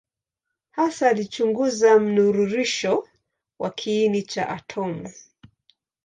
[0.71, 3.07] Hasa alichunguza mnururisho
[3.59, 5.09] wa kiini cha atomu.